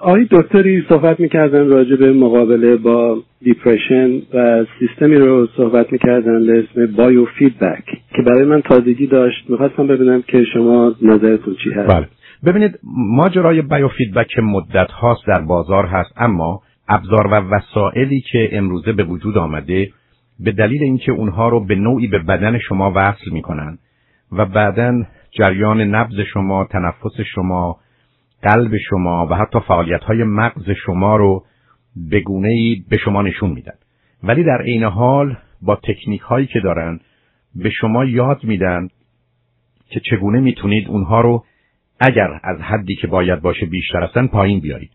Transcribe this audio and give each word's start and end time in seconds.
آقای 0.00 0.26
دکتری 0.30 0.84
صحبت 0.88 1.20
می‌کردن 1.20 1.68
راجع 1.68 1.96
به 1.96 2.12
مقابله 2.12 2.76
با 2.76 3.18
depression 3.42 4.10
و 4.34 4.64
سیستمی 4.78 5.16
رو 5.16 5.46
صحبت 5.56 5.92
می‌کردن 5.92 6.46
به 6.46 6.58
اسم 6.58 6.96
biofeedback 6.96 7.84
که 7.86 8.22
برای 8.26 8.44
من 8.44 8.60
تازگی 8.60 9.06
داشت 9.06 9.50
می‌خواستم 9.50 9.86
ببینم 9.86 10.22
که 10.22 10.44
شما 10.44 10.94
نظرتون 11.02 11.56
چی 11.64 11.70
هست 11.70 11.94
بله. 11.94 12.08
ببینید 12.46 12.78
ماجرای 12.96 13.62
biofeedback 13.62 14.38
مدت 14.38 14.90
هاست 14.90 15.26
در 15.26 15.40
بازار 15.40 15.86
هست 15.86 16.12
اما 16.16 16.60
ابزار 16.88 17.26
و 17.26 17.34
وسایلی 17.34 18.20
که 18.32 18.48
امروزه 18.52 18.92
به 18.92 19.04
وجود 19.04 19.38
آمده 19.38 19.88
به 20.40 20.52
دلیل 20.52 20.82
اینکه 20.82 21.12
اونها 21.12 21.48
رو 21.48 21.64
به 21.64 21.74
نوعی 21.74 22.06
به 22.06 22.18
بدن 22.18 22.58
شما 22.58 22.92
وصل 22.96 23.30
می‌کنن 23.32 23.78
و 24.32 24.46
بعدا 24.46 25.02
جریان 25.30 25.80
نبض 25.80 26.20
شما، 26.32 26.64
تنفس 26.64 27.20
شما، 27.34 27.76
قلب 28.42 28.76
شما 28.90 29.26
و 29.26 29.34
حتی 29.34 29.60
فعالیت 29.60 30.02
های 30.02 30.24
مغز 30.24 30.70
شما 30.86 31.16
رو 31.16 31.44
به 31.96 32.20
گونه 32.20 32.48
ای 32.48 32.84
به 32.90 32.96
شما 32.96 33.22
نشون 33.22 33.50
میدن. 33.50 33.74
ولی 34.22 34.44
در 34.44 34.62
عین 34.62 34.84
حال 34.84 35.36
با 35.62 35.76
تکنیک 35.76 36.20
هایی 36.20 36.46
که 36.46 36.60
دارن 36.60 37.00
به 37.54 37.70
شما 37.70 38.04
یاد 38.04 38.44
میدن 38.44 38.88
که 39.90 40.00
چگونه 40.00 40.40
می‌تونید 40.40 40.88
اونها 40.88 41.20
رو 41.20 41.44
اگر 42.00 42.40
از 42.44 42.60
حدی 42.60 42.96
که 42.96 43.06
باید 43.06 43.42
باشه 43.42 43.66
بیشتر 43.66 44.02
هستن 44.02 44.26
پایین 44.26 44.60
بیارید. 44.60 44.90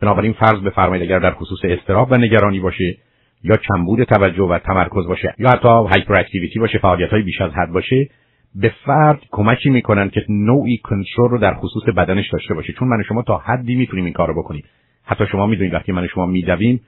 بنابراین 0.00 0.32
فرض 0.32 0.60
بفرمایید 0.60 1.02
اگر 1.02 1.18
در 1.18 1.34
خصوص 1.34 1.58
استراب 1.64 2.12
و 2.12 2.16
نگرانی 2.16 2.60
باشه 2.60 2.96
یا 3.42 3.56
کمبود 3.56 4.04
توجه 4.04 4.42
و 4.42 4.58
تمرکز 4.58 5.06
باشه 5.06 5.34
یا 5.38 5.50
حتی 5.50 5.68
هایپر 5.68 6.16
اکتیویتی 6.16 6.58
باشه 6.58 6.78
فعالیت 6.78 7.10
های 7.10 7.22
بیش 7.22 7.40
از 7.40 7.52
حد 7.52 7.72
باشه 7.72 8.08
به 8.54 8.72
فرد 8.84 9.20
کمکی 9.30 9.70
می‌کنن 9.70 10.10
که 10.10 10.24
نوعی 10.28 10.78
کنترل 10.78 11.28
رو 11.30 11.38
در 11.38 11.54
خصوص 11.54 11.82
بدنش 11.96 12.30
داشته 12.32 12.54
باشه. 12.54 12.72
چون 12.72 12.88
من 12.88 13.02
شما 13.02 13.22
تا 13.22 13.38
حدی 13.38 13.74
می‌تونیم 13.74 14.04
این 14.04 14.14
کارو 14.14 14.42
بکنیم. 14.42 14.64
حتی 15.04 15.26
شما 15.26 15.46
می‌دونید 15.46 15.74
وقتی 15.74 15.92
من 15.92 16.06
شما 16.06 16.26
میدویم 16.26 16.80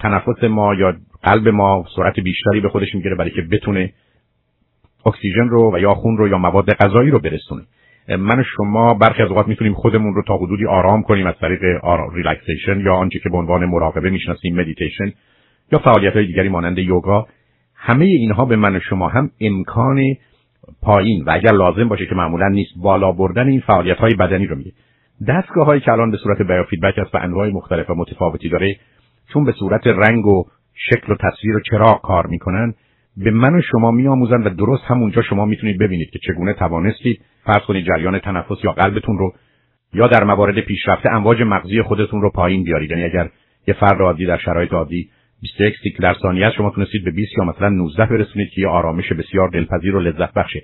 تنفس 0.00 0.44
ما 0.44 0.74
یا 0.74 0.96
قلب 1.22 1.48
ما 1.48 1.84
سرعت 1.96 2.20
بیشتری 2.20 2.60
به 2.60 2.68
خودش 2.68 2.94
می‌گیره 2.94 3.14
برای 3.14 3.30
که 3.30 3.42
بتونه 3.42 3.92
اکسیژن 5.06 5.48
رو 5.48 5.74
و 5.74 5.78
یا 5.78 5.94
خون 5.94 6.16
رو 6.16 6.28
یا 6.28 6.38
مواد 6.38 6.74
غذایی 6.74 7.10
رو 7.10 7.18
برسونه. 7.18 7.62
من 8.18 8.42
شما 8.56 8.94
برخی 8.94 9.22
از 9.22 9.28
اوقات 9.28 9.48
می‌تونیم 9.48 9.74
خودمون 9.74 10.14
رو 10.14 10.22
تا 10.26 10.36
حدودی 10.36 10.66
آرام 10.66 11.02
کنیم 11.02 11.26
از 11.26 11.34
طریق 11.40 11.60
relaxation 12.12 12.80
یا 12.80 12.94
آنچه 12.94 13.18
که 13.18 13.28
به 13.28 13.36
عنوان 13.36 13.64
مراقبه 13.64 14.10
می‌شناسیم 14.10 14.56
مدیتیشن 14.56 15.12
یا 15.72 15.78
فعالیت 15.78 16.12
های 16.12 16.26
دیگری 16.26 16.48
مانند 16.48 16.78
یوگا. 16.78 17.26
همه 17.74 18.04
اینها 18.04 18.44
به 18.44 18.56
من 18.56 18.78
شما 18.78 19.08
هم 19.08 19.30
امکان 19.40 20.02
پایین 20.82 21.24
و 21.24 21.30
اگر 21.30 21.52
لازم 21.52 21.88
باشه 21.88 22.06
که 22.06 22.14
معمولا 22.14 22.48
نیست 22.48 22.70
بالا 22.82 23.12
بردن 23.12 23.48
این 23.48 23.60
فعالیت 23.60 23.96
های 23.96 24.14
بدنی 24.14 24.46
رو 24.46 24.56
میده 24.56 24.70
دستگاه 25.28 25.66
هایی 25.66 25.80
که 25.80 25.92
الان 25.92 26.10
به 26.10 26.16
صورت 26.16 26.42
بیوفیدبک 26.42 26.98
است 26.98 27.14
و 27.14 27.18
انواع 27.18 27.48
مختلف 27.48 27.90
و 27.90 27.94
متفاوتی 27.94 28.48
داره. 28.48 28.76
چون 29.32 29.44
به 29.44 29.52
صورت 29.52 29.86
رنگ 29.86 30.26
و 30.26 30.44
شکل 30.74 31.12
و 31.12 31.16
تصویر 31.16 31.56
و 31.56 31.60
چراغ 31.70 32.02
کار 32.02 32.26
می‌کنن 32.26 32.74
به 33.16 33.30
من 33.30 33.54
و 33.54 33.60
شما 33.60 33.90
میآموزن 33.90 34.42
و 34.42 34.50
درست 34.50 34.84
همونجا 34.86 35.22
شما 35.22 35.44
می‌تونید 35.44 35.78
ببینید 35.78 36.10
که 36.10 36.18
چگونه 36.18 36.52
توانستید 36.52 37.20
فرض 37.44 37.62
کنید 37.62 37.86
جریان 37.86 38.18
تنفس 38.18 38.64
یا 38.64 38.72
قلبتون 38.72 39.18
رو 39.18 39.32
یا 39.94 40.06
در 40.06 40.24
موارد 40.24 40.60
پیشرفته 40.60 41.10
امواج 41.12 41.42
مغزی 41.42 41.82
خودتون 41.82 42.22
رو 42.22 42.30
پایین 42.30 42.64
بیارید. 42.64 42.90
یعنی 42.90 43.04
اگر 43.04 43.30
یه 43.66 43.74
فرد 43.74 44.00
عادی 44.00 44.26
در 44.26 44.38
شرایط 44.38 44.72
عادی 44.72 45.10
21 45.44 45.74
سیکل 45.82 46.02
در 46.02 46.14
ثانیه 46.22 46.50
شما 46.50 46.70
تونستید 46.70 47.04
به 47.04 47.10
20 47.10 47.32
یا 47.38 47.44
مثلا 47.44 47.68
19 47.68 48.06
برسونید 48.06 48.50
که 48.50 48.60
یه 48.60 48.68
آرامش 48.68 49.12
بسیار 49.12 49.48
دلپذیر 49.48 49.96
و 49.96 50.00
لذت 50.00 50.32
بخشه. 50.34 50.62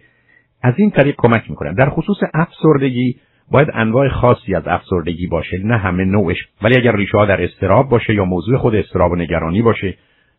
از 0.62 0.74
این 0.76 0.90
طریق 0.90 1.14
کمک 1.18 1.50
می‌کنن 1.50 1.74
در 1.74 1.90
خصوص 1.90 2.16
افسردگی 2.34 3.16
باید 3.50 3.68
انواع 3.74 4.08
خاصی 4.08 4.54
از 4.54 4.62
افسردگی 4.66 5.26
باشه 5.26 5.58
نه 5.64 5.76
همه 5.76 6.04
نوعش. 6.04 6.36
ولی 6.62 6.76
اگر 6.76 6.96
ریشه 6.96 7.26
در 7.28 7.42
استراب 7.42 7.88
باشه 7.88 8.14
یا 8.14 8.24
موضوع 8.24 8.56
خود 8.56 8.74
استراب 8.74 9.12
و 9.12 9.16
نگرانی 9.16 9.62
باشه 9.62 9.94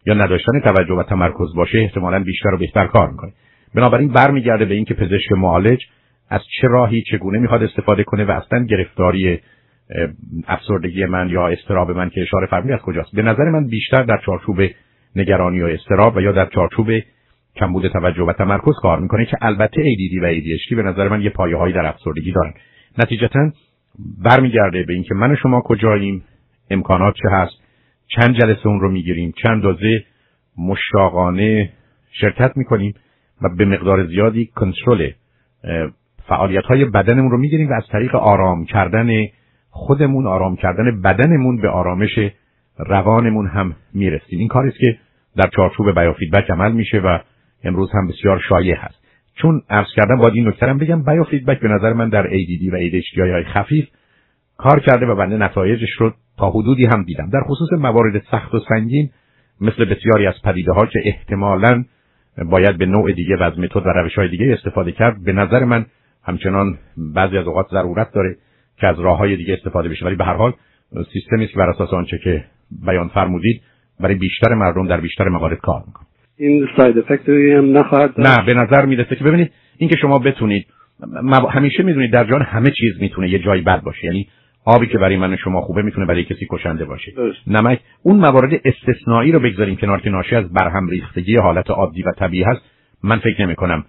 یا 0.06 0.14
نداشتن 0.14 0.60
توجه 0.60 0.94
و 0.94 1.04
تمرکز 1.04 1.56
باشه 1.56 1.78
احتمالا 1.78 2.20
بیشتر 2.20 2.54
و 2.54 2.58
بهتر 2.58 2.88
کار 2.88 3.10
می‌کنه. 3.10 3.32
بنابراین 3.76 4.08
برمیگرده 4.08 4.66
به 4.66 4.74
اینکه 4.74 4.94
پزشک 4.94 5.32
معالج 5.32 5.80
از 6.30 6.42
چه 6.62 6.68
راهی 6.68 7.04
چگونه 7.12 7.40
می‌خواد 7.40 7.64
استفاده 7.64 8.04
کنه 8.04 8.26
و 8.26 8.32
اصلا 8.32 8.66
گرفتاری 8.66 9.40
افسردگی 10.48 11.06
من 11.06 11.30
یا 11.30 11.48
استراب 11.48 11.92
من 11.92 12.10
که 12.10 12.22
اشاره 12.22 12.48
فرمودید 12.48 12.74
از 12.74 12.80
کجاست؟ 12.80 13.16
به 13.16 13.22
نظر 13.22 13.44
من 13.44 13.68
بیشتر 13.68 14.04
در 14.04 14.18
چارچوب 14.26 14.62
نگرانی 15.16 15.62
و 15.62 15.66
استراب 15.66 16.18
و 16.18 16.22
یا 16.22 16.32
در 16.32 16.46
چارچوب 16.46 16.88
کمبود 17.56 17.88
توجه 17.88 18.24
و 18.24 18.34
تمرکز 18.34 18.74
کار 18.82 19.00
می‌کنه 19.00 19.26
که 19.26 19.38
البته 19.42 19.82
ADD 19.82 20.24
و 20.24 20.34
ADHD 20.34 20.76
به 20.76 20.84
نظر 20.84 21.08
من 21.08 21.22
یه 21.22 21.30
پایه 21.30 21.58
هایی 21.58 21.74
در 21.74 21.86
افسردگی 21.86 22.32
دارن. 22.32 22.54
نتیجتا 22.98 23.52
برمیگرده 24.24 24.84
به 24.84 24.94
اینکه 24.94 25.14
من 25.16 25.32
و 25.32 25.36
شما 25.36 25.62
کجاییم 25.62 26.24
امکانات 26.70 27.16
چه 27.16 27.30
هست 27.32 27.54
چند 28.08 28.36
جلسه 28.36 28.68
اون 28.68 28.80
رو 28.80 28.92
می‌گیریم 28.92 29.34
چند 29.44 29.64
دازه 29.64 30.04
مشتاقانه 30.58 31.70
شرکت 32.12 32.52
می‌کنیم 32.56 32.94
و 33.42 33.50
به 33.58 33.66
مقدار 33.66 34.08
زیادی 34.08 34.46
کنترل 34.46 35.10
فعالیت 36.28 36.64
های 36.64 36.86
بدنمون 36.86 37.32
رو 37.32 37.38
می‌گیریم 37.38 37.70
و 37.70 37.74
از 37.74 37.84
طریق 37.92 38.16
آرام 38.16 38.66
کردن 38.66 39.10
خودمون 39.72 40.28
آرام 40.28 40.56
کردن 40.56 41.02
بدنمون 41.02 41.62
به 41.62 41.70
آرامش 41.70 42.20
روانمون 42.78 43.48
هم 43.48 43.76
می‌رسیم. 43.94 44.40
این 44.40 44.48
کاری 44.48 44.70
است 44.70 44.78
که 44.78 44.98
در 45.36 45.50
چارچوب 45.56 46.00
بیوفیدبک 46.00 46.52
عمل 46.52 46.72
میشه 46.72 47.00
و 47.00 47.20
امروز 47.64 47.92
هم 47.94 48.08
بسیار 48.08 48.42
شایع 48.50 48.76
هست. 48.76 49.02
چون 49.36 49.62
عرض 49.70 49.88
کردم 49.96 50.18
باید 50.18 50.34
این 50.34 50.48
نکته 50.48 50.74
بگم 50.74 51.04
بیوفیدبک 51.04 51.60
به 51.60 51.68
نظر 51.68 51.94
من 51.94 52.10
در 52.10 52.24
ADD 52.24 52.74
و 52.74 52.78
ADHD 52.78 53.20
های 53.20 53.44
خفیف 53.44 53.88
کار 54.58 54.80
کرده 54.80 55.06
و 55.06 55.16
بنده 55.16 55.38
نتایجش 55.38 55.92
رو 55.92 56.14
تا 56.38 56.50
حدودی 56.50 56.86
هم 56.86 57.04
دیدم. 57.04 57.30
در 57.30 57.42
خصوص 57.42 57.74
موارد 57.80 58.24
سخت 58.32 58.54
و 58.54 58.60
سنگین 58.70 59.10
مثل 59.62 59.86
بسیاری 59.86 60.28
از 60.28 60.36
پدیده 60.44 60.72
ها 60.72 60.86
که 60.86 61.00
احتمالاً 61.06 61.84
باید 62.46 62.78
به 62.78 62.86
نوع 62.86 63.12
دیگه 63.12 63.38
و 63.38 63.44
از 63.44 63.60
متد 63.60 63.86
و 63.86 63.90
روش 63.90 64.16
های 64.16 64.28
دیگه 64.28 64.54
استفاده 64.54 64.92
کرد 64.92 65.24
به 65.24 65.34
نظر 65.34 65.66
من 65.66 65.86
همچنان 66.24 66.78
بعضی 66.98 67.38
از 67.38 67.48
اوقات 67.48 67.68
ضرورت 67.72 68.12
داره 68.14 68.36
که 68.82 68.88
از 68.88 69.00
راه 69.00 69.18
های 69.18 69.36
دیگه 69.36 69.54
استفاده 69.54 69.90
بشه. 69.90 70.06
ولی 70.06 70.16
به 70.16 70.26
هر 70.26 70.36
حال 70.36 70.54
سیستمی 71.14 71.44
است 71.44 71.54
که 71.54 71.60
بر 71.60 71.70
اساس 71.70 71.94
آنچه 71.94 72.18
که 72.24 72.44
بیان 72.86 73.08
فرمودید 73.08 73.62
برای 74.00 74.16
بیشتر 74.16 74.54
مردم 74.54 74.88
در 74.88 75.02
بیشتر 75.02 75.30
موارد 75.30 75.58
کار 75.58 75.84
می‌کنه. 75.88 76.06
این 76.38 76.68
ساید 76.78 76.98
افکت 76.98 77.30
هم 77.30 77.78
نخواهد 77.78 78.14
نه 78.18 78.46
به 78.46 78.54
نظر 78.54 78.86
می‌رسه 78.86 79.16
که 79.16 79.24
ببینید 79.24 79.52
اینکه 79.78 79.96
شما 79.96 80.20
بتونید 80.20 80.68
همیشه 81.50 81.84
می‌دونید 81.84 82.12
در 82.12 82.24
جان 82.24 82.42
همه 82.42 82.72
چیز 82.72 83.02
می‌تونه 83.02 83.30
یه 83.30 83.40
جایی 83.40 83.62
بد 83.62 83.82
باشه. 83.82 84.06
یعنی 84.06 84.28
آبی 84.66 84.88
که 84.88 84.98
برای 84.98 85.18
من 85.18 85.36
شما 85.36 85.62
خوبه 85.62 85.82
می‌تونه 85.82 86.06
برای 86.06 86.24
کسی 86.24 86.48
کشنده 86.50 86.86
باشه. 86.86 87.12
نمک 87.48 87.80
اون 88.04 88.18
موارد 88.18 88.62
استثنایی 88.66 89.32
رو 89.32 89.40
بگذاریم 89.40 89.76
کنار 89.76 90.02
که 90.02 90.10
ناشی 90.10 90.36
از 90.36 90.54
برهم 90.54 90.88
ریختگی 90.88 91.38
حالت 91.38 91.70
عادی 91.70 92.04
و 92.04 92.12
طبیعی 92.12 92.44
هست. 92.44 92.62
من 93.04 93.20
فکر 93.20 93.46
نمی 93.46 93.56
کنم 93.56 93.86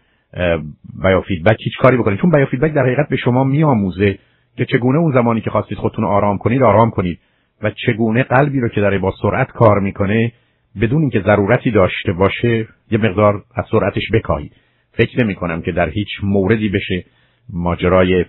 بیوفیدبک 1.02 1.56
هیچ 1.64 1.78
کاری 1.78 1.96
بکنید 1.96 2.20
چون 2.20 2.30
بیوفیدبک 2.30 2.74
در 2.74 2.82
حقیقت 2.82 3.08
به 3.10 3.16
شما 3.16 3.44
میآموزه 3.44 4.18
که 4.56 4.64
چگونه 4.64 4.98
اون 4.98 5.12
زمانی 5.12 5.40
که 5.40 5.50
خواستید 5.50 5.78
خودتون 5.78 6.04
آرام 6.04 6.38
کنید 6.38 6.62
آرام 6.62 6.90
کنید. 6.90 7.18
و 7.62 7.70
چگونه 7.70 8.22
قلبی 8.22 8.60
رو 8.60 8.68
که 8.68 8.80
داره 8.80 8.98
با 8.98 9.14
سرعت 9.22 9.50
کار 9.50 9.80
می‌کنه 9.80 10.32
بدون 10.80 11.00
اینکه 11.00 11.20
ضرورتی 11.20 11.70
داشته 11.70 12.12
باشه 12.12 12.68
یه 12.90 12.98
مقدار 12.98 13.44
از 13.54 13.64
سرعتش 13.70 14.02
بکاهید. 14.12 14.52
فکر 14.92 15.24
نمی 15.24 15.34
کنم 15.34 15.62
که 15.62 15.72
در 15.72 15.88
هیچ 15.88 16.08
موردی 16.22 16.68
بشه 16.68 17.04
ماجرای 17.52 18.24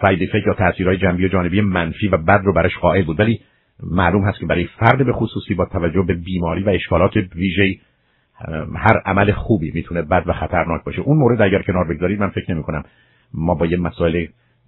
ساید 0.00 0.22
افکت 0.22 0.46
یا 0.46 0.54
تاثیرهای 0.54 0.96
جنبی 0.96 1.24
و 1.24 1.28
جانبی 1.28 1.60
منفی 1.60 2.08
و 2.08 2.16
بد 2.16 2.40
رو 2.44 2.52
برش 2.52 2.76
قائل 2.76 3.04
بود. 3.04 3.20
ولی 3.20 3.40
معلوم 3.82 4.24
هست 4.24 4.38
که 4.40 4.46
برای 4.46 4.64
فرد 4.64 5.06
به 5.06 5.12
خصوصی 5.12 5.54
با 5.54 5.64
توجه 5.64 6.02
به 6.02 6.14
بیماری 6.14 6.62
و 6.62 6.68
اشکالات 6.68 7.16
ویژه 7.34 7.80
هر 8.76 9.02
عمل 9.06 9.32
خوبی 9.32 9.70
می‌تونه 9.74 10.02
بد 10.02 10.22
و 10.26 10.32
خطرناک 10.32 10.84
باشه. 10.84 11.00
اون 11.00 11.16
مورد 11.16 11.42
اگر 11.42 11.62
کنار 11.62 11.88
بگذارید 11.88 12.20
من 12.20 12.28
فکر 12.28 12.54
نمی 12.54 12.62
کنم 12.62 12.84
ما 13.34 13.54
با 13.54 13.66
یه 13.66 13.76
مسائل 13.76 14.26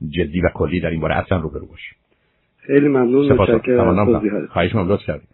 جدی 0.08 0.40
و 0.40 0.48
کلی 0.54 0.80
در 0.80 0.90
این 0.90 1.00
باره 1.00 1.16
اصلا 1.16 1.38
روبرو 1.38 1.66
باشیم. 1.66 1.96
خیلی 2.56 2.88
ممنون 2.88 3.36
خواهش 4.46 4.74
ممنون 4.74 4.92
لطف 4.92 5.02
کردید. 5.06 5.28